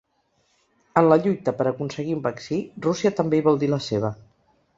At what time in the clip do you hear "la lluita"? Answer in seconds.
1.11-1.53